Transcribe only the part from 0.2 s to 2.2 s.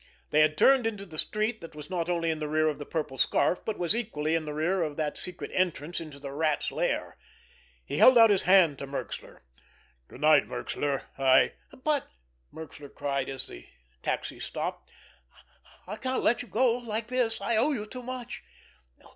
They had turned into the street that was not